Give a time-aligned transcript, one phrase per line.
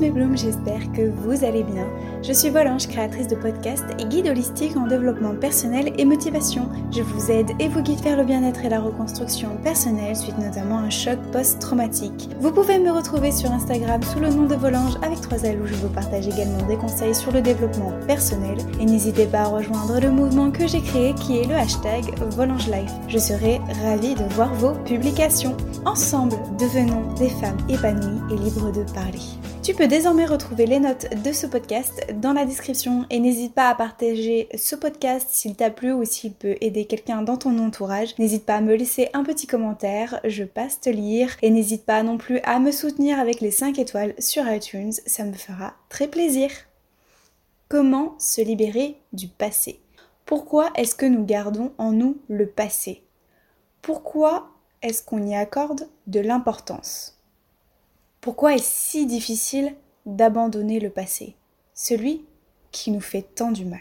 [0.00, 1.86] mes blooms, j'espère que vous allez bien.
[2.22, 6.68] Je suis Volange, créatrice de podcasts et guide holistique en développement personnel et motivation.
[6.90, 10.78] Je vous aide et vous guide vers le bien-être et la reconstruction personnelle suite notamment
[10.78, 12.30] à un choc post-traumatique.
[12.40, 15.66] Vous pouvez me retrouver sur Instagram sous le nom de Volange avec trois ailes où
[15.66, 20.00] je vous partage également des conseils sur le développement personnel et n'hésitez pas à rejoindre
[20.00, 22.92] le mouvement que j'ai créé qui est le hashtag Volange Life.
[23.08, 25.56] Je serai ravie de voir vos publications.
[25.84, 29.20] Ensemble, devenons des femmes épanouies et libres de parler.
[29.62, 33.04] Tu peux désormais retrouver les notes de ce podcast dans la description.
[33.10, 37.20] Et n'hésite pas à partager ce podcast s'il t'a plu ou s'il peut aider quelqu'un
[37.20, 38.18] dans ton entourage.
[38.18, 41.36] N'hésite pas à me laisser un petit commentaire, je passe te lire.
[41.42, 45.24] Et n'hésite pas non plus à me soutenir avec les 5 étoiles sur iTunes, ça
[45.24, 46.50] me fera très plaisir.
[47.68, 49.80] Comment se libérer du passé?
[50.24, 53.04] Pourquoi est-ce que nous gardons en nous le passé?
[53.82, 54.48] Pourquoi
[54.80, 57.19] est-ce qu'on y accorde de l'importance?
[58.20, 61.36] Pourquoi est-ce si difficile d'abandonner le passé,
[61.72, 62.26] celui
[62.70, 63.80] qui nous fait tant du mal?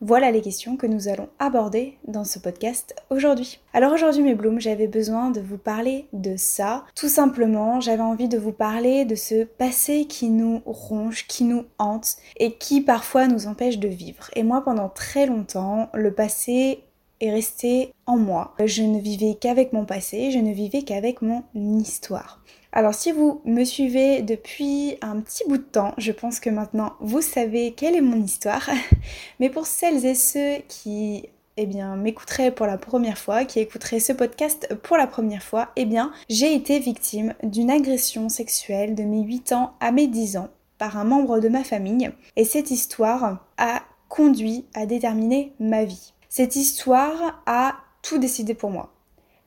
[0.00, 3.58] Voilà les questions que nous allons aborder dans ce podcast aujourd'hui.
[3.72, 6.84] Alors aujourd'hui mes blooms, j'avais besoin de vous parler de ça.
[6.94, 11.64] Tout simplement, j'avais envie de vous parler de ce passé qui nous ronge, qui nous
[11.78, 14.30] hante et qui parfois nous empêche de vivre.
[14.36, 16.84] Et moi pendant très longtemps, le passé
[17.20, 18.54] est resté en moi.
[18.64, 22.42] Je ne vivais qu'avec mon passé, je ne vivais qu'avec mon histoire.
[22.76, 26.92] Alors si vous me suivez depuis un petit bout de temps, je pense que maintenant
[27.00, 28.68] vous savez quelle est mon histoire.
[29.40, 33.98] Mais pour celles et ceux qui eh bien, m'écouteraient pour la première fois, qui écouteraient
[33.98, 39.04] ce podcast pour la première fois, eh bien, j'ai été victime d'une agression sexuelle de
[39.04, 42.10] mes 8 ans à mes 10 ans par un membre de ma famille.
[42.36, 46.12] Et cette histoire a conduit à déterminer ma vie.
[46.28, 48.92] Cette histoire a tout décidé pour moi.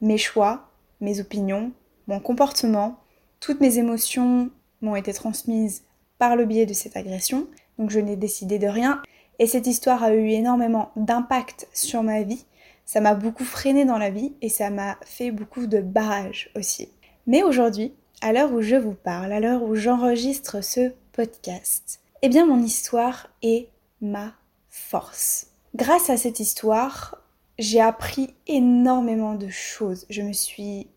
[0.01, 1.71] Mes choix, mes opinions,
[2.07, 2.97] mon comportement,
[3.39, 4.49] toutes mes émotions
[4.81, 5.83] m'ont été transmises
[6.17, 9.01] par le biais de cette agression, donc je n'ai décidé de rien.
[9.39, 12.45] Et cette histoire a eu énormément d'impact sur ma vie.
[12.85, 16.89] Ça m'a beaucoup freiné dans la vie et ça m'a fait beaucoup de barrages aussi.
[17.25, 22.29] Mais aujourd'hui, à l'heure où je vous parle, à l'heure où j'enregistre ce podcast, eh
[22.29, 23.69] bien mon histoire est
[24.01, 24.33] ma
[24.69, 25.47] force.
[25.75, 27.15] Grâce à cette histoire,
[27.57, 30.05] j'ai appris énormément de choses.
[30.09, 30.87] Je me suis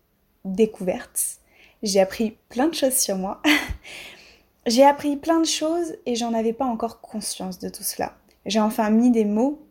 [0.43, 1.39] découverte,
[1.83, 3.41] j'ai appris plein de choses sur moi.
[4.65, 8.15] j'ai appris plein de choses et j'en avais pas encore conscience de tout cela.
[8.45, 9.61] J'ai enfin mis des mots.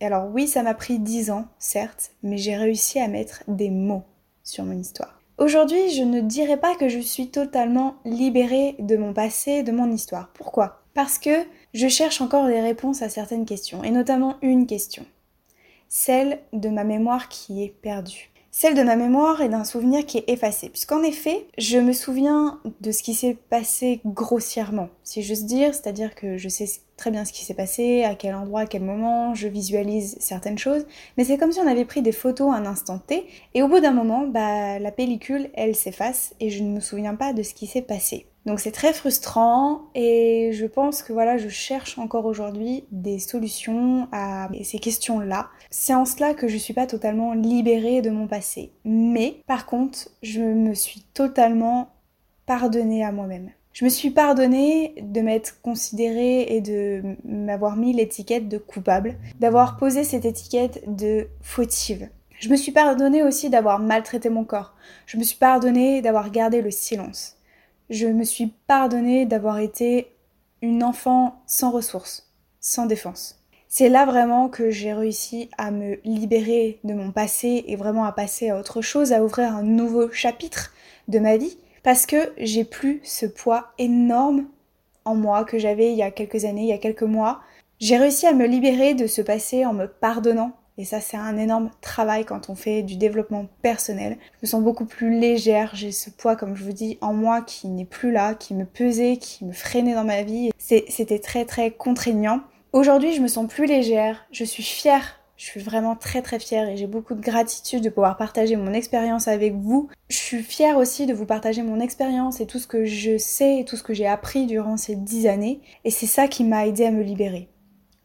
[0.00, 3.70] Et alors oui, ça m'a pris dix ans, certes, mais j'ai réussi à mettre des
[3.70, 4.04] mots
[4.42, 5.20] sur mon histoire.
[5.38, 9.90] Aujourd'hui, je ne dirais pas que je suis totalement libérée de mon passé, de mon
[9.90, 10.30] histoire.
[10.34, 10.82] Pourquoi?
[10.94, 15.06] Parce que je cherche encore des réponses à certaines questions, et notamment une question.
[15.88, 20.18] Celle de ma mémoire qui est perdue celle de ma mémoire et d'un souvenir qui
[20.18, 20.68] est effacé.
[20.68, 26.14] Puisqu'en effet, je me souviens de ce qui s'est passé grossièrement, si j'ose dire, c'est-à-dire
[26.14, 26.66] que je sais
[26.96, 30.58] très bien ce qui s'est passé, à quel endroit, à quel moment, je visualise certaines
[30.58, 33.62] choses, mais c'est comme si on avait pris des photos à un instant T, et
[33.62, 37.32] au bout d'un moment, bah, la pellicule, elle s'efface, et je ne me souviens pas
[37.32, 38.26] de ce qui s'est passé.
[38.46, 44.08] Donc c'est très frustrant et je pense que voilà, je cherche encore aujourd'hui des solutions
[44.12, 45.50] à ces questions-là.
[45.70, 48.72] C'est en cela que je suis pas totalement libérée de mon passé.
[48.84, 51.90] Mais par contre, je me suis totalement
[52.46, 53.50] pardonnée à moi-même.
[53.72, 59.76] Je me suis pardonnée de m'être considérée et de m'avoir mis l'étiquette de coupable, d'avoir
[59.76, 62.08] posé cette étiquette de fautive.
[62.40, 64.74] Je me suis pardonnée aussi d'avoir maltraité mon corps.
[65.06, 67.36] Je me suis pardonnée d'avoir gardé le silence
[67.90, 70.12] je me suis pardonnée d'avoir été
[70.62, 72.30] une enfant sans ressources,
[72.60, 73.36] sans défense.
[73.68, 78.12] C'est là vraiment que j'ai réussi à me libérer de mon passé et vraiment à
[78.12, 80.72] passer à autre chose, à ouvrir un nouveau chapitre
[81.08, 84.46] de ma vie, parce que j'ai plus ce poids énorme
[85.04, 87.40] en moi que j'avais il y a quelques années, il y a quelques mois.
[87.78, 91.36] J'ai réussi à me libérer de ce passé en me pardonnant et ça, c'est un
[91.36, 94.16] énorme travail quand on fait du développement personnel.
[94.40, 95.72] Je me sens beaucoup plus légère.
[95.74, 98.64] J'ai ce poids, comme je vous dis, en moi qui n'est plus là, qui me
[98.64, 100.50] pesait, qui me freinait dans ma vie.
[100.56, 102.40] C'était très très contraignant.
[102.72, 104.24] Aujourd'hui, je me sens plus légère.
[104.32, 107.88] Je suis fière je suis vraiment très très fière et j'ai beaucoup de gratitude de
[107.88, 109.88] pouvoir partager mon expérience avec vous.
[110.10, 113.58] Je suis fière aussi de vous partager mon expérience et tout ce que je sais
[113.58, 115.62] et tout ce que j'ai appris durant ces dix années.
[115.84, 117.48] Et c'est ça qui m'a aidé à me libérer.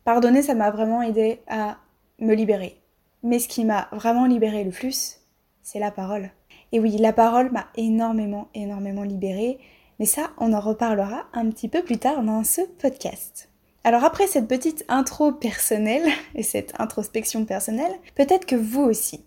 [0.06, 1.78] Pardonner, ça m'a vraiment aidé à
[2.20, 2.80] me libérer.
[3.24, 5.22] Mais ce qui m'a vraiment libéré le plus,
[5.64, 6.32] c'est la parole.
[6.72, 9.60] Et oui, la parole m'a énormément, énormément libérée.
[10.00, 13.50] Mais ça, on en reparlera un petit peu plus tard dans ce podcast.
[13.86, 19.24] Alors après cette petite intro personnelle et cette introspection personnelle, peut-être que vous aussi,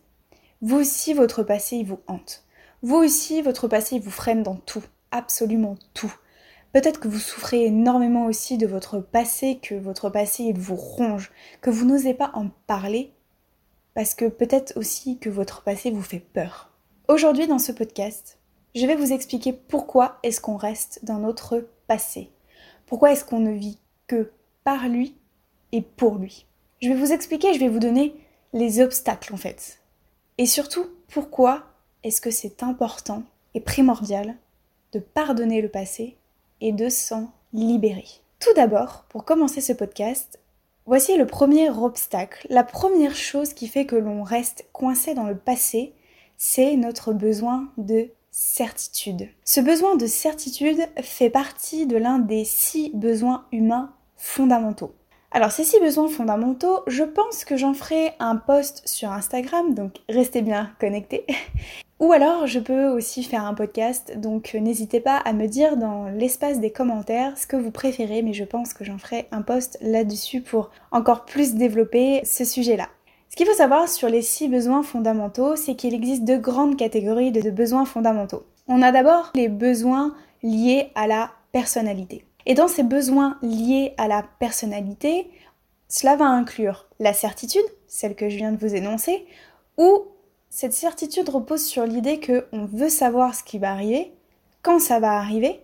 [0.63, 2.45] vous aussi votre passé vous hante.
[2.83, 6.13] Vous aussi votre passé vous freine dans tout, absolument tout.
[6.73, 11.71] Peut-être que vous souffrez énormément aussi de votre passé, que votre passé vous ronge, que
[11.71, 13.13] vous n'osez pas en parler,
[13.95, 16.71] parce que peut-être aussi que votre passé vous fait peur.
[17.09, 18.39] Aujourd'hui dans ce podcast,
[18.75, 22.31] je vais vous expliquer pourquoi est-ce qu'on reste dans notre passé.
[22.85, 24.31] Pourquoi est-ce qu'on ne vit que
[24.63, 25.17] par lui
[25.73, 26.45] et pour lui.
[26.83, 28.15] Je vais vous expliquer, je vais vous donner
[28.53, 29.81] les obstacles en fait.
[30.37, 31.65] Et surtout, pourquoi
[32.05, 33.23] est-ce que c'est important
[33.55, 34.37] et primordial
[34.93, 36.18] de pardonner le passé
[36.61, 38.07] et de s'en libérer.
[38.41, 40.39] Tout d'abord, pour commencer ce podcast,
[40.87, 42.47] voici le premier obstacle.
[42.51, 45.95] La première chose qui fait que l'on reste coincé dans le passé,
[46.37, 49.29] c'est notre besoin de certitude.
[49.45, 54.95] Ce besoin de certitude fait partie de l'un des six besoins humains fondamentaux.
[55.31, 59.97] Alors ces six besoins fondamentaux, je pense que j'en ferai un post sur Instagram, donc
[60.09, 61.27] restez bien connectés.
[62.01, 66.09] Ou alors je peux aussi faire un podcast, donc n'hésitez pas à me dire dans
[66.09, 69.79] l'espace des commentaires ce que vous préférez, mais je pense que j'en ferai un post
[69.81, 72.89] là-dessus pour encore plus développer ce sujet-là.
[73.31, 77.33] Ce qu'il faut savoir sur les six besoins fondamentaux, c'est qu'il existe deux grandes catégories
[77.33, 78.45] de besoins fondamentaux.
[78.69, 82.25] On a d'abord les besoins liés à la personnalité.
[82.47, 85.29] Et dans ces besoins liés à la personnalité,
[85.89, 89.27] cela va inclure la certitude, celle que je viens de vous énoncer,
[89.77, 90.05] ou
[90.51, 94.13] cette certitude repose sur l'idée qu'on veut savoir ce qui va arriver,
[94.63, 95.61] quand ça va arriver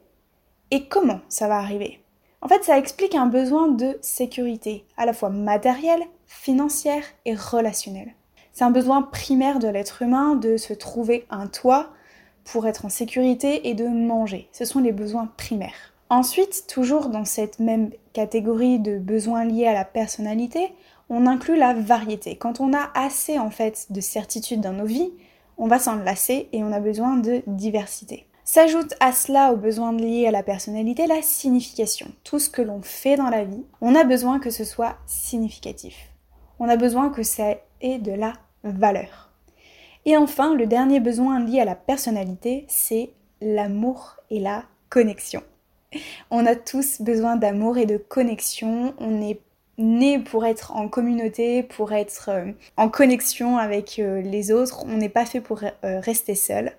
[0.71, 2.01] et comment ça va arriver.
[2.43, 8.15] En fait, ça explique un besoin de sécurité, à la fois matérielle, financière et relationnelle.
[8.53, 11.89] C'est un besoin primaire de l'être humain de se trouver un toit
[12.45, 14.49] pour être en sécurité et de manger.
[14.53, 15.95] Ce sont les besoins primaires.
[16.11, 20.73] Ensuite, toujours dans cette même catégorie de besoins liés à la personnalité,
[21.15, 22.35] on inclut la variété.
[22.35, 25.13] Quand on a assez en fait de certitude dans nos vies,
[25.59, 28.27] on va s'en lasser et on a besoin de diversité.
[28.43, 32.09] S'ajoute à cela aux besoins liés à la personnalité la signification.
[32.25, 36.11] Tout ce que l'on fait dans la vie, on a besoin que ce soit significatif.
[36.59, 38.33] On a besoin que ça ait de la
[38.65, 39.31] valeur.
[40.07, 43.11] Et enfin, le dernier besoin lié à la personnalité, c'est
[43.41, 45.43] l'amour et la connexion.
[46.31, 48.95] On a tous besoin d'amour et de connexion.
[48.99, 49.41] On est
[49.79, 54.85] né pour être en communauté, pour être euh, en connexion avec euh, les autres.
[54.87, 56.73] On n'est pas fait pour euh, rester seul.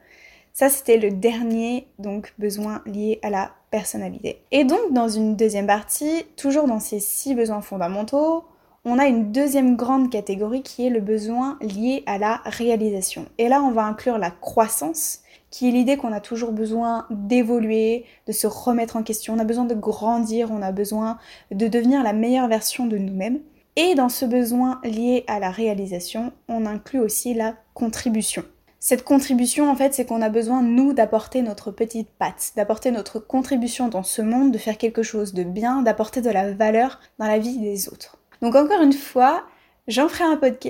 [0.54, 4.42] Ça, c'était le dernier donc besoin lié à la personnalité.
[4.52, 8.46] Et donc, dans une deuxième partie, toujours dans ces six besoins fondamentaux,
[8.86, 13.26] on a une deuxième grande catégorie qui est le besoin lié à la réalisation.
[13.38, 15.22] Et là, on va inclure la croissance
[15.56, 19.46] qui est l'idée qu'on a toujours besoin d'évoluer, de se remettre en question, on a
[19.46, 21.18] besoin de grandir, on a besoin
[21.50, 23.40] de devenir la meilleure version de nous-mêmes.
[23.78, 28.44] Et dans ce besoin lié à la réalisation, on inclut aussi la contribution.
[28.82, 33.20] Cette contribution, en fait, c'est qu'on a besoin, nous, d'apporter notre petite patte, d'apporter notre
[33.20, 37.28] contribution dans ce monde, de faire quelque chose de bien, d'apporter de la valeur dans
[37.28, 38.18] la vie des autres.
[38.42, 39.46] Donc encore une fois,
[39.88, 40.24] J'en ferai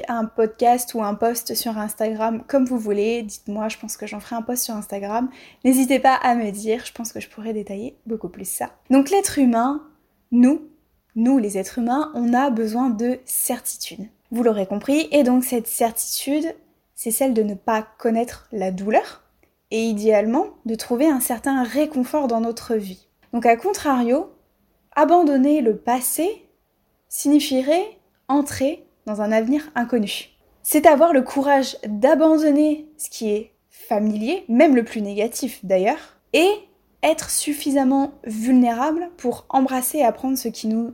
[0.09, 3.23] un, podcast ou un post sur Instagram comme vous voulez.
[3.23, 5.29] Dites-moi, je pense que j'en ferai un post sur Instagram.
[5.63, 8.71] N'hésitez pas à me dire, je pense que je pourrais détailler beaucoup plus ça.
[8.89, 9.87] Donc l'être humain,
[10.31, 10.67] nous,
[11.15, 14.09] nous les êtres humains, on a besoin de certitude.
[14.31, 15.07] Vous l'aurez compris.
[15.13, 16.53] Et donc cette certitude,
[16.93, 19.23] c'est celle de ne pas connaître la douleur
[19.71, 23.07] et idéalement de trouver un certain réconfort dans notre vie.
[23.31, 24.29] Donc à contrario,
[24.93, 26.49] abandonner le passé
[27.07, 27.97] signifierait
[28.27, 30.29] entrer dans un avenir inconnu.
[30.63, 36.49] C'est avoir le courage d'abandonner ce qui est familier, même le plus négatif d'ailleurs, et
[37.03, 40.93] être suffisamment vulnérable pour embrasser et apprendre ce qui nous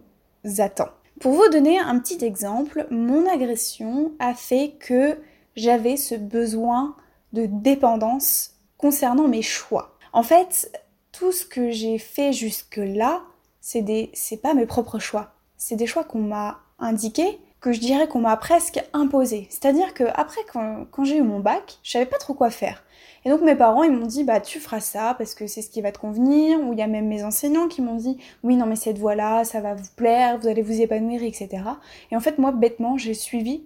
[0.57, 0.89] attend.
[1.21, 5.17] Pour vous donner un petit exemple, mon agression a fait que
[5.55, 6.95] j'avais ce besoin
[7.31, 9.97] de dépendance concernant mes choix.
[10.11, 10.77] En fait,
[11.11, 13.21] tout ce que j'ai fait jusque-là,
[13.61, 15.35] c'est pas mes propres choix.
[15.57, 19.47] C'est des choix qu'on m'a indiqués que je dirais qu'on m'a presque imposé.
[19.49, 22.83] C'est-à-dire que après quand, j'ai eu mon bac, je savais pas trop quoi faire.
[23.23, 25.69] Et donc mes parents ils m'ont dit bah tu feras ça parce que c'est ce
[25.69, 26.59] qui va te convenir.
[26.59, 29.13] Ou il y a même mes enseignants qui m'ont dit oui non mais cette voie
[29.13, 31.63] là ça va vous plaire, vous allez vous épanouir etc.
[32.11, 33.63] Et en fait moi bêtement j'ai suivi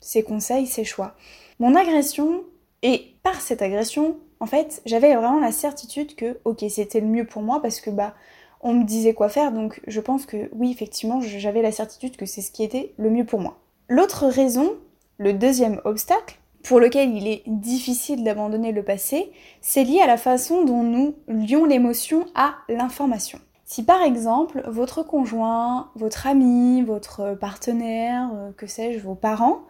[0.00, 1.14] ces conseils, ces choix.
[1.60, 2.44] Mon agression
[2.82, 7.24] et par cette agression en fait j'avais vraiment la certitude que ok c'était le mieux
[7.24, 8.14] pour moi parce que bah
[8.60, 12.26] on me disait quoi faire, donc je pense que oui, effectivement, j'avais la certitude que
[12.26, 13.58] c'est ce qui était le mieux pour moi.
[13.88, 14.74] L'autre raison,
[15.18, 20.16] le deuxième obstacle, pour lequel il est difficile d'abandonner le passé, c'est lié à la
[20.16, 23.40] façon dont nous lions l'émotion à l'information.
[23.64, 29.60] Si par exemple votre conjoint, votre ami, votre partenaire, euh, que sais-je, vos parents,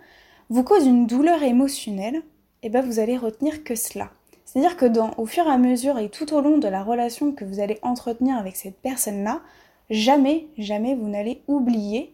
[0.48, 2.22] vous cause une douleur émotionnelle,
[2.62, 4.10] eh ben vous allez retenir que cela.
[4.52, 7.30] C'est-à-dire que dans, au fur et à mesure et tout au long de la relation
[7.30, 9.42] que vous allez entretenir avec cette personne-là,
[9.90, 12.12] jamais, jamais vous n'allez oublier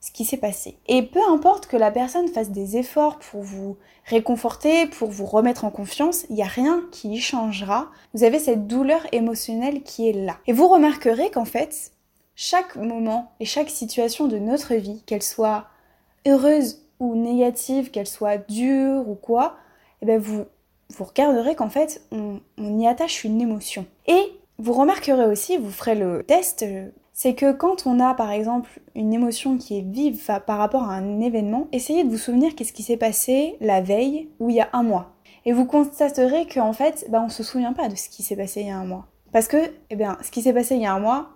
[0.00, 0.78] ce qui s'est passé.
[0.86, 3.76] Et peu importe que la personne fasse des efforts pour vous
[4.06, 7.90] réconforter, pour vous remettre en confiance, il n'y a rien qui y changera.
[8.14, 10.38] Vous avez cette douleur émotionnelle qui est là.
[10.46, 11.92] Et vous remarquerez qu'en fait,
[12.34, 15.66] chaque moment et chaque situation de notre vie, qu'elle soit
[16.26, 19.56] heureuse ou négative, qu'elle soit dure ou quoi,
[20.00, 20.46] eh bien vous,
[20.90, 23.86] vous regarderez qu'en fait, on, on y attache une émotion.
[24.06, 26.64] Et vous remarquerez aussi, vous ferez le test
[27.14, 30.94] c'est que quand on a par exemple une émotion qui est vive par rapport à
[30.94, 34.60] un événement, essayez de vous souvenir qu'est-ce qui s'est passé la veille ou il y
[34.60, 35.14] a un mois.
[35.46, 38.62] Et vous constaterez qu'en fait, bah, on se souvient pas de ce qui s'est passé
[38.62, 39.06] il y a un mois.
[39.30, 41.30] Parce que, eh bien, ce qui s'est passé il y a un mois,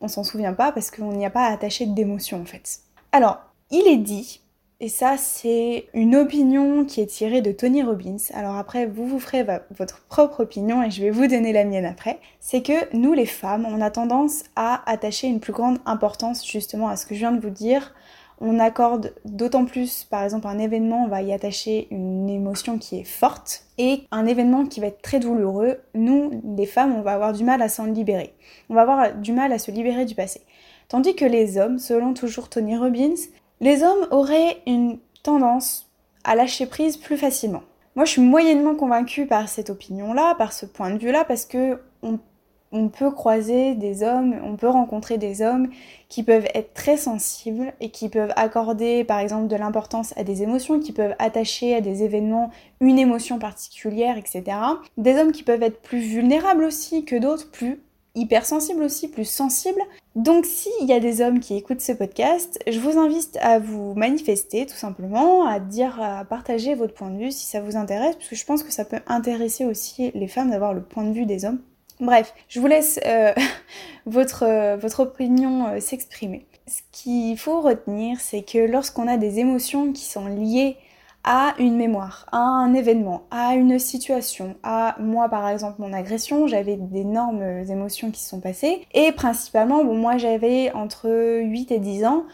[0.00, 2.80] on s'en souvient pas parce qu'on n'y a pas attaché d'émotion en fait.
[3.12, 3.38] Alors,
[3.70, 4.41] il est dit
[4.82, 8.16] et ça, c'est une opinion qui est tirée de Tony Robbins.
[8.34, 11.84] Alors après, vous vous ferez votre propre opinion et je vais vous donner la mienne
[11.84, 12.18] après.
[12.40, 16.88] C'est que nous, les femmes, on a tendance à attacher une plus grande importance justement
[16.88, 17.94] à ce que je viens de vous dire.
[18.40, 22.98] On accorde d'autant plus, par exemple, un événement, on va y attacher une émotion qui
[22.98, 23.66] est forte.
[23.78, 27.44] Et un événement qui va être très douloureux, nous, les femmes, on va avoir du
[27.44, 28.34] mal à s'en libérer.
[28.68, 30.40] On va avoir du mal à se libérer du passé.
[30.88, 33.14] Tandis que les hommes, selon toujours Tony Robbins,
[33.62, 35.88] les hommes auraient une tendance
[36.24, 37.62] à lâcher prise plus facilement.
[37.94, 41.78] Moi, je suis moyennement convaincue par cette opinion-là, par ce point de vue-là, parce que
[42.02, 45.68] on, peut croiser des hommes, on peut rencontrer des hommes
[46.08, 50.42] qui peuvent être très sensibles et qui peuvent accorder, par exemple, de l'importance à des
[50.42, 52.50] émotions, qui peuvent attacher à des événements
[52.80, 54.56] une émotion particulière, etc.
[54.96, 57.78] Des hommes qui peuvent être plus vulnérables aussi que d'autres, plus
[58.14, 59.82] hypersensible aussi, plus sensible.
[60.14, 63.94] Donc s'il y a des hommes qui écoutent ce podcast, je vous invite à vous
[63.94, 68.16] manifester tout simplement, à dire, à partager votre point de vue si ça vous intéresse,
[68.16, 71.12] parce que je pense que ça peut intéresser aussi les femmes d'avoir le point de
[71.12, 71.60] vue des hommes.
[71.98, 73.32] Bref, je vous laisse euh,
[74.06, 76.44] votre, euh, votre opinion euh, s'exprimer.
[76.66, 80.76] Ce qu'il faut retenir, c'est que lorsqu'on a des émotions qui sont liées
[81.24, 86.46] à une mémoire, à un événement, à une situation, à moi par exemple mon agression,
[86.46, 91.08] j'avais d'énormes émotions qui se sont passées et principalement bon moi j'avais entre
[91.42, 92.24] 8 et 10 ans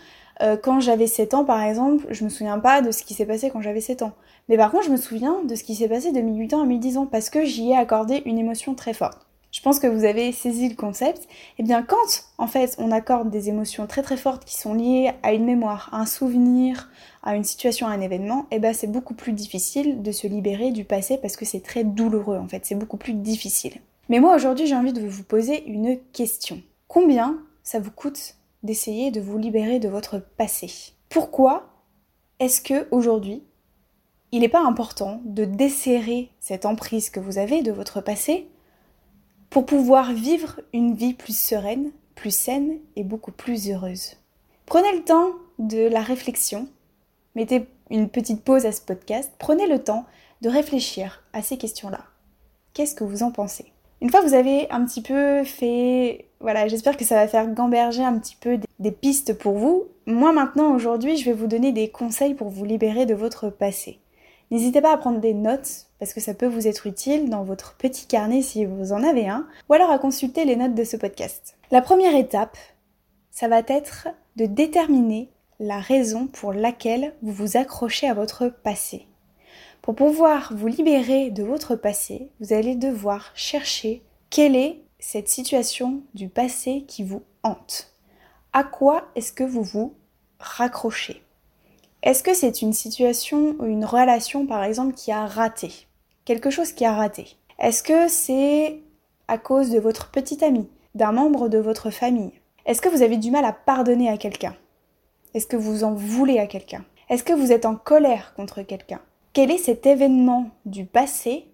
[0.40, 3.26] euh, quand j'avais 7 ans par exemple, je me souviens pas de ce qui s'est
[3.26, 4.12] passé quand j'avais 7 ans.
[4.49, 6.62] Mais par contre, je me souviens de ce qui s'est passé de mes 8 ans
[6.62, 9.28] à mes 10 ans parce que j'y ai accordé une émotion très forte.
[9.59, 11.27] Je pense que vous avez saisi le concept.
[11.59, 11.97] Eh bien quand
[12.38, 15.88] en fait on accorde des émotions très très fortes qui sont liées à une mémoire,
[15.91, 16.88] à un souvenir,
[17.25, 20.71] à une situation, à un événement, eh ben c'est beaucoup plus difficile de se libérer
[20.71, 23.73] du passé parce que c'est très douloureux en fait, c'est beaucoup plus difficile.
[24.09, 26.62] Mais moi aujourd'hui j'ai envie de vous poser une question.
[26.87, 30.71] Combien ça vous coûte d'essayer de vous libérer de votre passé?
[31.09, 31.67] Pourquoi
[32.38, 33.43] est-ce que aujourd'hui
[34.31, 38.47] il n'est pas important de desserrer cette emprise que vous avez de votre passé
[39.50, 44.17] pour pouvoir vivre une vie plus sereine, plus saine et beaucoup plus heureuse.
[44.67, 46.69] Prenez le temps de la réflexion
[47.38, 50.05] mettez une petite pause à ce podcast, prenez le temps
[50.43, 52.00] de réfléchir à ces questions-là.
[52.75, 53.73] Qu'est-ce que vous en pensez?
[54.00, 56.26] Une fois que vous avez un petit peu fait...
[56.40, 59.85] Voilà, j'espère que ça va faire gamberger un petit peu des pistes pour vous.
[60.07, 64.00] Moi maintenant, aujourd'hui, je vais vous donner des conseils pour vous libérer de votre passé.
[64.50, 67.75] N'hésitez pas à prendre des notes parce que ça peut vous être utile dans votre
[67.76, 70.97] petit carnet si vous en avez un, ou alors à consulter les notes de ce
[70.97, 71.57] podcast.
[71.71, 72.57] La première étape,
[73.31, 75.28] ça va être de déterminer
[75.61, 79.07] la raison pour laquelle vous vous accrochez à votre passé.
[79.83, 86.02] Pour pouvoir vous libérer de votre passé, vous allez devoir chercher quelle est cette situation
[86.14, 87.93] du passé qui vous hante.
[88.52, 89.95] À quoi est-ce que vous vous
[90.38, 91.23] raccrochez?
[92.09, 95.71] Est-ce que c'est une situation ou une relation par exemple qui a raté?
[96.25, 97.37] Quelque chose qui a raté?
[97.59, 98.81] Est-ce que c'est
[99.29, 102.33] à cause de votre petit ami, d'un membre de votre famille?
[102.65, 104.57] Est-ce que vous avez du mal à pardonner à quelqu'un?
[105.35, 106.83] Est-ce que vous en voulez à quelqu'un?
[107.11, 109.03] Est-ce que vous êtes en colère contre quelqu'un?
[109.35, 111.45] Quel est cet événement du passé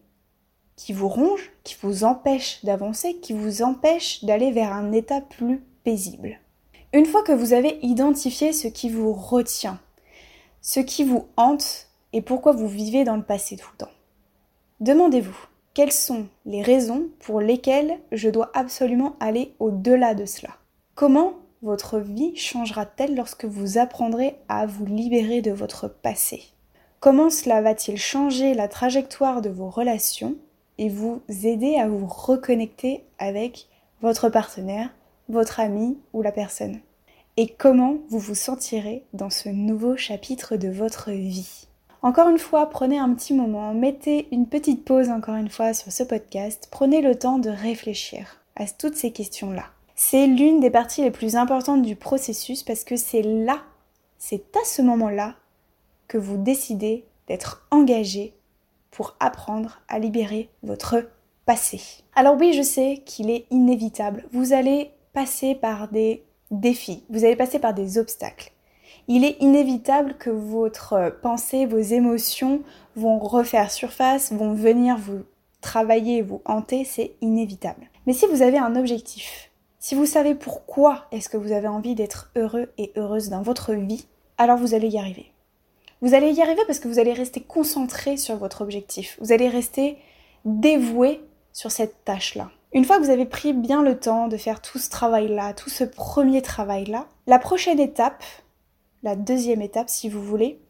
[0.76, 5.64] qui vous ronge, qui vous empêche d'avancer, qui vous empêche d'aller vers un état plus
[5.82, 6.38] paisible?
[6.92, 9.80] Une fois que vous avez identifié ce qui vous retient,
[10.66, 13.92] ce qui vous hante et pourquoi vous vivez dans le passé tout le temps,
[14.80, 15.36] demandez-vous
[15.74, 20.56] quelles sont les raisons pour lesquelles je dois absolument aller au-delà de cela?
[20.94, 26.44] Comment votre vie changera-t-elle lorsque vous apprendrez à vous libérer de votre passé?
[26.98, 30.36] Comment cela va-t-il changer la trajectoire de vos relations
[30.78, 33.68] et vous aider à vous reconnecter avec
[34.00, 34.88] votre partenaire,
[35.28, 36.80] votre ami ou la personne?
[37.36, 41.66] Et comment vous vous sentirez dans ce nouveau chapitre de votre vie?
[42.00, 45.90] Encore une fois, prenez un petit moment, mettez une petite pause encore une fois sur
[45.90, 49.64] ce podcast, prenez le temps de réfléchir à toutes ces questions-là.
[49.96, 53.62] C'est l'une des parties les plus importantes du processus parce que c'est là,
[54.16, 55.34] c'est à ce moment-là
[56.06, 58.32] que vous décidez d'être engagé
[58.92, 61.08] pour apprendre à libérer votre
[61.46, 61.80] passé.
[62.14, 64.24] Alors oui, je sais qu'il est inévitable.
[64.30, 66.22] Vous allez passer par des
[66.60, 68.54] défis, vous allez passer par des obstacles
[69.08, 72.62] il est inévitable que votre pensée, vos émotions
[72.96, 75.24] vont refaire surface, vont venir vous
[75.60, 77.90] travailler, vous hanter, c'est inévitable.
[78.06, 81.94] Mais si vous avez un objectif, si vous savez pourquoi est-ce que vous avez envie
[81.94, 84.06] d'être heureux et heureuse dans votre vie,
[84.38, 85.32] alors vous allez y arriver.
[86.00, 89.18] Vous allez y arriver parce que vous allez rester concentré sur votre objectif.
[89.20, 89.96] Vous allez rester
[90.44, 91.20] dévoué
[91.52, 92.50] sur cette tâche-là.
[92.74, 95.70] Une fois que vous avez pris bien le temps de faire tout ce travail-là, tout
[95.70, 98.24] ce premier travail-là, la prochaine étape,
[99.04, 100.60] la deuxième étape, si vous voulez,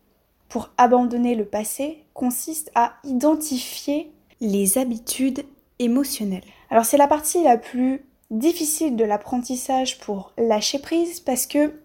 [0.50, 5.46] pour abandonner le passé, consiste à identifier les habitudes
[5.78, 6.44] émotionnelles.
[6.68, 11.80] Alors c'est la partie la plus difficile de l'apprentissage pour lâcher prise parce que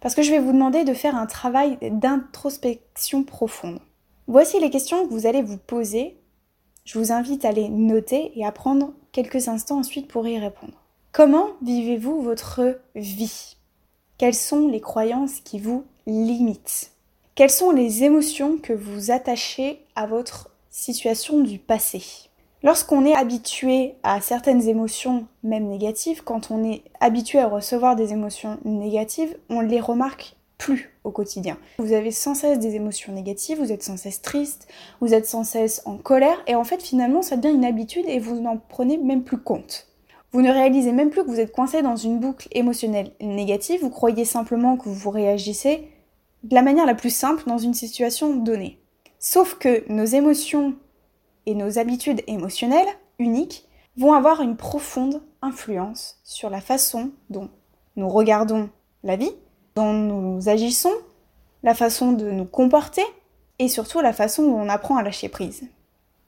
[0.00, 3.78] parce que je vais vous demander de faire un travail d'introspection profonde.
[4.26, 6.18] Voici les questions que vous allez vous poser.
[6.84, 10.74] Je vous invite à les noter et à prendre quelques instants ensuite pour y répondre.
[11.12, 13.56] Comment vivez-vous votre vie?
[14.18, 16.90] Quelles sont les croyances qui vous limitent?
[17.34, 22.02] Quelles sont les émotions que vous attachez à votre situation du passé?
[22.62, 28.12] Lorsqu'on est habitué à certaines émotions, même négatives, quand on est habitué à recevoir des
[28.12, 31.58] émotions négatives, on les remarque plus au quotidien.
[31.78, 34.68] Vous avez sans cesse des émotions négatives, vous êtes sans cesse triste,
[35.00, 38.18] vous êtes sans cesse en colère, et en fait finalement ça devient une habitude et
[38.18, 39.88] vous n'en prenez même plus compte.
[40.32, 43.90] Vous ne réalisez même plus que vous êtes coincé dans une boucle émotionnelle négative, vous
[43.90, 45.88] croyez simplement que vous réagissez
[46.42, 48.78] de la manière la plus simple dans une situation donnée.
[49.18, 50.74] Sauf que nos émotions
[51.46, 52.88] et nos habitudes émotionnelles
[53.18, 57.48] uniques vont avoir une profonde influence sur la façon dont
[57.96, 58.70] nous regardons
[59.04, 59.32] la vie,
[59.76, 60.92] dont nous agissons,
[61.62, 63.04] la façon de nous comporter
[63.58, 65.62] et surtout la façon dont on apprend à lâcher prise.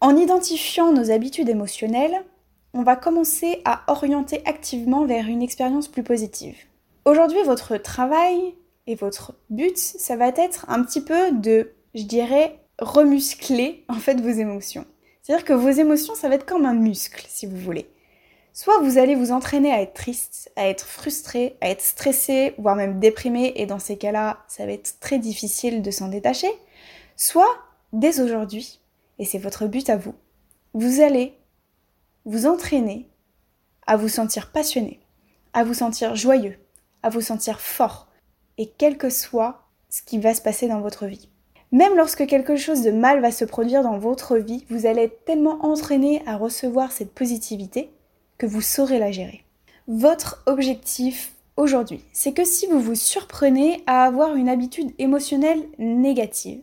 [0.00, 2.24] En identifiant nos habitudes émotionnelles,
[2.74, 6.56] on va commencer à orienter activement vers une expérience plus positive.
[7.04, 8.54] Aujourd'hui, votre travail
[8.86, 14.20] et votre but, ça va être un petit peu de, je dirais, remuscler en fait
[14.20, 14.84] vos émotions.
[15.22, 17.88] C'est-à-dire que vos émotions, ça va être comme un muscle, si vous voulez.
[18.58, 22.74] Soit vous allez vous entraîner à être triste, à être frustré, à être stressé, voire
[22.74, 26.48] même déprimé, et dans ces cas-là, ça va être très difficile de s'en détacher.
[27.16, 27.54] Soit,
[27.92, 28.80] dès aujourd'hui,
[29.18, 30.14] et c'est votre but à vous,
[30.72, 31.36] vous allez
[32.24, 33.10] vous entraîner
[33.86, 35.00] à vous sentir passionné,
[35.52, 36.56] à vous sentir joyeux,
[37.02, 38.08] à vous sentir fort,
[38.56, 41.28] et quel que soit ce qui va se passer dans votre vie.
[41.72, 45.26] Même lorsque quelque chose de mal va se produire dans votre vie, vous allez être
[45.26, 47.90] tellement entraîné à recevoir cette positivité
[48.38, 49.44] que vous saurez la gérer.
[49.88, 56.60] Votre objectif aujourd'hui, c'est que si vous vous surprenez à avoir une habitude émotionnelle négative,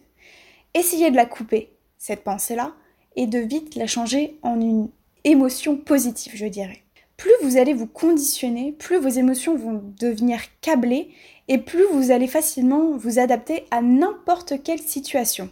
[0.73, 2.73] essayez de la couper, cette pensée-là,
[3.15, 4.89] et de vite la changer en une
[5.23, 6.81] émotions positives, je dirais.
[7.17, 11.09] Plus vous allez vous conditionner, plus vos émotions vont devenir câblées
[11.47, 15.49] et plus vous allez facilement vous adapter à n'importe quelle situation.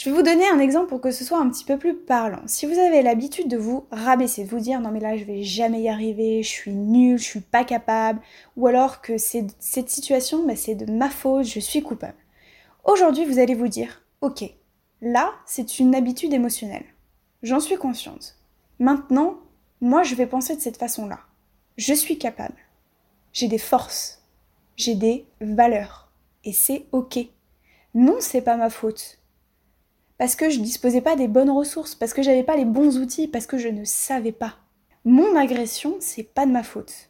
[0.00, 2.40] Je vais vous donner un exemple pour que ce soit un petit peu plus parlant.
[2.46, 5.42] Si vous avez l'habitude de vous rabaisser, de vous dire non mais là je vais
[5.42, 8.18] jamais y arriver, je suis nul, je suis pas capable,
[8.56, 12.16] ou alors que cette situation bah, c'est de ma faute, je suis coupable.
[12.84, 14.42] Aujourd'hui vous allez vous dire ok,
[15.02, 16.86] là c'est une habitude émotionnelle.
[17.42, 18.38] J'en suis consciente.
[18.78, 19.36] Maintenant,
[19.82, 21.20] moi, je vais penser de cette façon-là.
[21.76, 22.56] Je suis capable.
[23.34, 24.22] J'ai des forces.
[24.76, 26.10] J'ai des valeurs.
[26.44, 27.18] Et c'est OK.
[27.94, 29.19] Non, c'est pas ma faute.
[30.20, 33.26] Parce que je disposais pas des bonnes ressources, parce que j'avais pas les bons outils,
[33.26, 34.56] parce que je ne savais pas.
[35.06, 37.08] Mon agression, c'est pas de ma faute.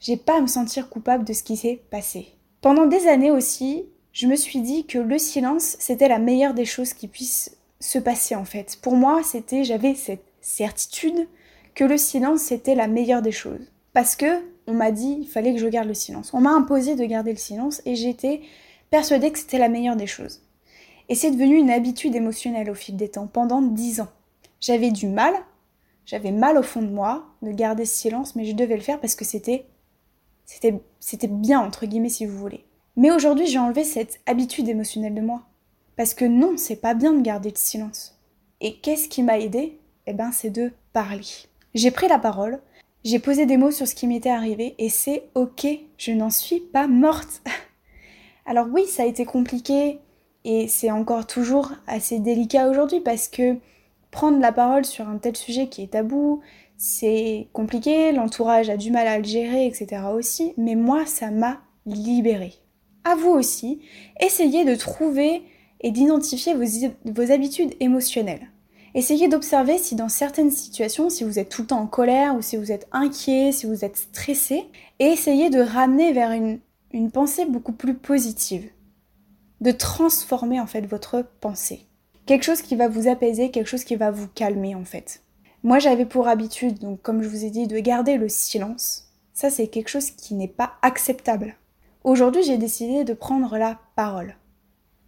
[0.00, 2.28] J'ai pas à me sentir coupable de ce qui s'est passé.
[2.62, 6.64] Pendant des années aussi, je me suis dit que le silence, c'était la meilleure des
[6.64, 8.78] choses qui puissent se passer en fait.
[8.80, 11.28] Pour moi, c'était, j'avais cette certitude
[11.74, 13.70] que le silence c'était la meilleure des choses.
[13.92, 16.32] Parce que on m'a dit il fallait que je garde le silence.
[16.32, 18.40] On m'a imposé de garder le silence et j'étais
[18.88, 20.40] persuadée que c'était la meilleure des choses.
[21.12, 24.08] Et c'est devenu une habitude émotionnelle au fil des temps, pendant dix ans.
[24.62, 25.34] J'avais du mal,
[26.06, 28.98] j'avais mal au fond de moi de garder ce silence, mais je devais le faire
[28.98, 29.66] parce que c'était
[30.46, 32.64] c'était c'était bien entre guillemets si vous voulez.
[32.96, 35.42] Mais aujourd'hui, j'ai enlevé cette habitude émotionnelle de moi
[35.98, 38.18] parce que non, c'est pas bien de garder le silence.
[38.62, 39.78] Et qu'est-ce qui m'a aidé?
[40.06, 41.26] Eh ben, c'est de parler.
[41.74, 42.62] J'ai pris la parole,
[43.04, 45.66] j'ai posé des mots sur ce qui m'était arrivé et c'est ok,
[45.98, 47.42] je n'en suis pas morte.
[48.46, 49.98] Alors oui, ça a été compliqué
[50.44, 53.56] Et c'est encore toujours assez délicat aujourd'hui parce que
[54.10, 56.40] prendre la parole sur un tel sujet qui est tabou,
[56.76, 60.02] c'est compliqué, l'entourage a du mal à le gérer, etc.
[60.12, 62.54] aussi, mais moi, ça m'a libérée.
[63.04, 63.80] À vous aussi,
[64.20, 65.42] essayez de trouver
[65.80, 68.48] et d'identifier vos, habitudes émotionnelles.
[68.94, 72.42] Essayez d'observer si dans certaines situations, si vous êtes tout le temps en colère ou
[72.42, 74.64] si vous êtes inquiet, si vous êtes stressé,
[74.98, 78.68] et essayez de ramener vers une pensée beaucoup plus positive.
[79.62, 81.86] De transformer en fait votre pensée.
[82.26, 85.22] Quelque chose qui va vous apaiser, quelque chose qui va vous calmer en fait.
[85.62, 89.12] Moi j'avais pour habitude, donc comme je vous ai dit, de garder le silence.
[89.34, 91.54] Ça c'est quelque chose qui n'est pas acceptable.
[92.02, 94.34] Aujourd'hui j'ai décidé de prendre la parole.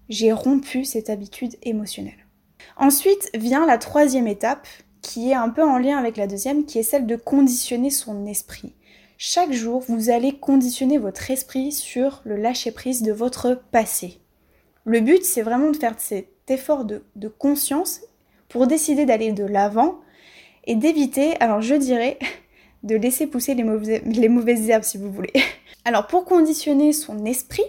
[0.08, 2.24] J'ai rompu cette habitude émotionnelle.
[2.76, 4.68] Ensuite vient la troisième étape,
[5.02, 8.24] qui est un peu en lien avec la deuxième, qui est celle de conditionner son
[8.24, 8.72] esprit.
[9.18, 14.20] Chaque jour, vous allez conditionner votre esprit sur le lâcher-prise de votre passé.
[14.84, 17.02] Le but, c'est vraiment de faire cet effort de,
[17.38, 18.00] conscience
[18.48, 20.00] pour décider d'aller de l'avant
[20.64, 22.18] et d'éviter, alors je dirais,
[22.82, 25.32] de laisser pousser les les mauvaises herbes si vous voulez.
[25.86, 27.64] Alors pour conditionner son esprit,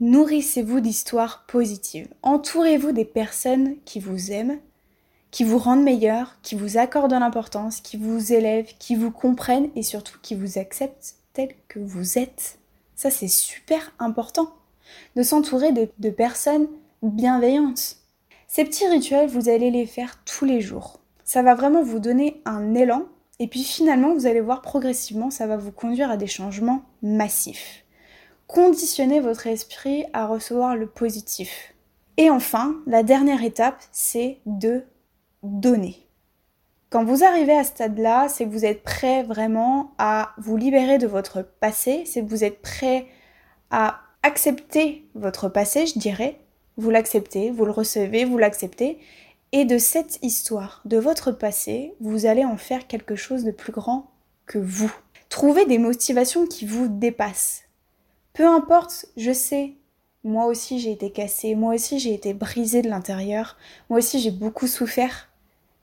[0.00, 2.08] Nourrissez-vous d'histoires positives.
[2.22, 4.58] Entourez-vous des personnes qui vous aiment,
[5.30, 9.70] qui vous rendent meilleur, qui vous accordent de l'importance, qui vous élèvent, qui vous comprennent
[9.76, 12.58] et surtout qui vous acceptent tel que vous êtes.
[12.96, 14.52] Ça, c'est super important.
[15.16, 16.68] De s'entourer de, personnes
[17.02, 17.96] bienveillantes.
[18.48, 21.00] Ces petits rituels, vous allez les faire tous les jours.
[21.24, 23.06] Ça va vraiment vous donner un élan
[23.40, 27.84] et puis finalement, vous allez voir progressivement, ça va vous conduire à des changements massifs
[28.46, 31.74] conditionnez votre esprit à recevoir le positif.
[32.16, 34.84] Et enfin, la dernière étape, c'est de
[35.42, 36.08] donner.
[36.90, 40.98] Quand vous arrivez à ce stade-là, c'est que vous êtes prêt vraiment à vous libérer
[40.98, 43.06] de votre passé, c'est que vous êtes prêt
[43.70, 46.40] à accepter votre passé, je dirais.
[46.76, 48.98] Vous l'acceptez, vous le recevez, vous l'acceptez.
[49.52, 53.70] Et de cette histoire, de votre passé, vous allez en faire quelque chose de plus
[53.70, 54.10] grand
[54.46, 54.92] que vous.
[55.28, 57.64] Trouvez des motivations qui vous dépassent.
[58.32, 59.74] Peu importe, je sais,
[60.24, 63.56] moi aussi j'ai été cassée, moi aussi j'ai été brisée de l'intérieur,
[63.90, 65.28] moi aussi j'ai beaucoup souffert,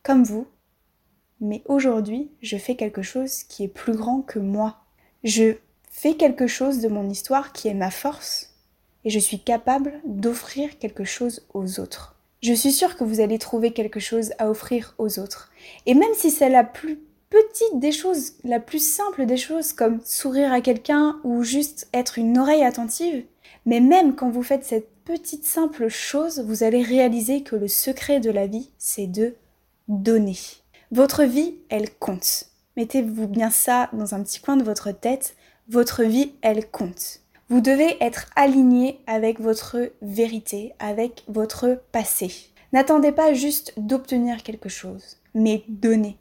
[0.03, 0.47] comme vous.
[1.39, 4.79] Mais aujourd'hui, je fais quelque chose qui est plus grand que moi.
[5.23, 5.53] Je
[5.91, 8.55] fais quelque chose de mon histoire qui est ma force,
[9.05, 12.15] et je suis capable d'offrir quelque chose aux autres.
[12.41, 15.51] Je suis sûre que vous allez trouver quelque chose à offrir aux autres.
[15.85, 16.99] Et même si c'est la plus
[17.29, 22.17] petite des choses, la plus simple des choses, comme sourire à quelqu'un ou juste être
[22.17, 23.25] une oreille attentive.
[23.67, 28.19] Mais même quand vous faites cette petite simple chose, vous allez réaliser que le secret
[28.19, 29.35] de la vie, c'est de
[29.87, 30.37] donner.
[30.91, 32.45] Votre vie, elle compte.
[32.75, 35.35] Mettez-vous bien ça dans un petit coin de votre tête.
[35.69, 37.21] Votre vie, elle compte.
[37.49, 42.31] Vous devez être aligné avec votre vérité, avec votre passé.
[42.73, 46.17] N'attendez pas juste d'obtenir quelque chose, mais donnez.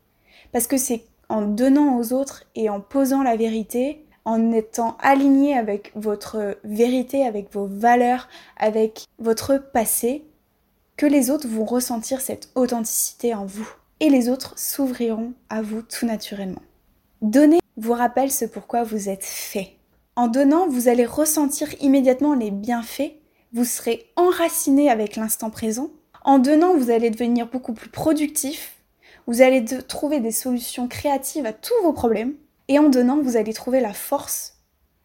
[0.53, 5.57] Parce que c'est en donnant aux autres et en posant la vérité, en étant aligné
[5.57, 10.25] avec votre vérité, avec vos valeurs, avec votre passé,
[10.97, 13.69] que les autres vont ressentir cette authenticité en vous.
[14.01, 16.63] Et les autres s'ouvriront à vous tout naturellement.
[17.23, 19.77] Donner vous rappelle ce pourquoi vous êtes fait.
[20.15, 23.15] En donnant, vous allez ressentir immédiatement les bienfaits,
[23.53, 25.91] vous serez enraciné avec l'instant présent.
[26.23, 28.77] En donnant, vous allez devenir beaucoup plus productif,
[29.27, 32.35] vous allez trouver des solutions créatives à tous vos problèmes.
[32.69, 34.59] Et en donnant, vous allez trouver la force.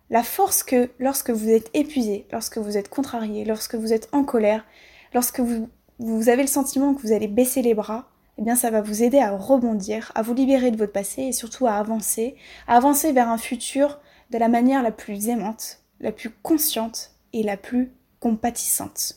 [0.10, 4.24] La force que lorsque vous êtes épuisé, lorsque vous êtes contrarié, lorsque vous êtes en
[4.24, 4.66] colère,
[5.14, 8.69] lorsque vous, vous avez le sentiment que vous allez baisser les bras, eh bien ça
[8.69, 12.36] va vous aider à rebondir, à vous libérer de votre passé et surtout à avancer,
[12.67, 14.00] à avancer vers un futur
[14.32, 19.15] de la manière la plus aimante, la plus consciente et la plus compatissante.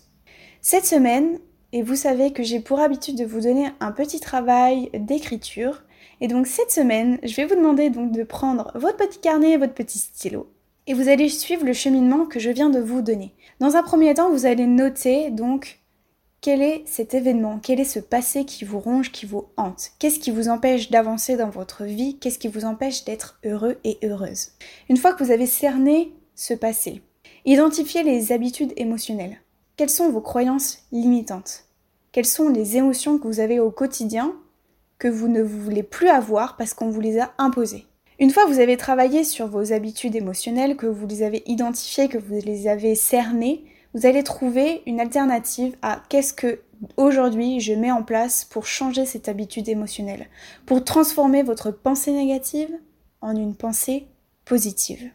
[0.60, 1.38] Cette semaine,
[1.72, 5.82] et vous savez que j'ai pour habitude de vous donner un petit travail d'écriture.
[6.20, 9.56] Et donc cette semaine, je vais vous demander donc de prendre votre petit carnet et
[9.56, 10.50] votre petit stylo
[10.88, 13.34] et vous allez suivre le cheminement que je viens de vous donner.
[13.60, 15.77] Dans un premier temps, vous allez noter donc
[16.40, 19.90] quel est cet événement, quel est ce passé qui vous ronge, qui vous hante?
[19.98, 22.16] Qu'est-ce qui vous empêche d'avancer dans votre vie?
[22.18, 24.50] Qu'est-ce qui vous empêche d'être heureux et heureuse?
[24.88, 27.02] Une fois que vous avez cerné ce passé,
[27.44, 29.40] identifiez les habitudes émotionnelles.
[29.76, 31.64] Quelles sont vos croyances limitantes?
[32.12, 34.32] Quelles sont les émotions que vous avez au quotidien
[34.98, 37.86] que vous ne voulez plus avoir parce qu'on vous les a imposées?
[38.20, 42.08] Une fois que vous avez travaillé sur vos habitudes émotionnelles, que vous les avez identifiées,
[42.08, 46.60] que vous les avez cernées, vous allez trouver une alternative à qu'est-ce que
[46.96, 50.28] aujourd'hui je mets en place pour changer cette habitude émotionnelle,
[50.66, 52.70] pour transformer votre pensée négative
[53.20, 54.06] en une pensée
[54.44, 55.10] positive.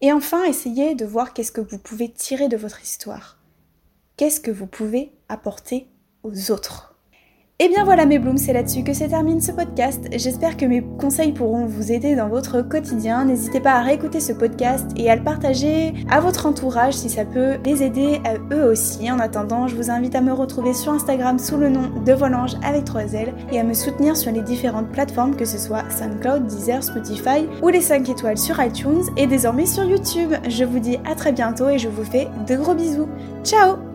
[0.00, 3.38] Et enfin, essayez de voir qu'est-ce que vous pouvez tirer de votre histoire.
[4.16, 5.88] qu'est-ce que vous pouvez apporter
[6.22, 6.97] aux autres?
[7.60, 10.06] Et eh bien voilà mes blooms, c'est là-dessus que se termine ce podcast.
[10.12, 13.24] J'espère que mes conseils pourront vous aider dans votre quotidien.
[13.24, 17.24] N'hésitez pas à réécouter ce podcast et à le partager à votre entourage si ça
[17.24, 19.10] peut les aider à eux aussi.
[19.10, 22.54] En attendant, je vous invite à me retrouver sur Instagram sous le nom de Volange
[22.64, 26.46] avec 3 L et à me soutenir sur les différentes plateformes que ce soit SoundCloud,
[26.46, 30.32] Deezer, Spotify ou les 5 étoiles sur iTunes et désormais sur YouTube.
[30.48, 33.08] Je vous dis à très bientôt et je vous fais de gros bisous.
[33.42, 33.87] Ciao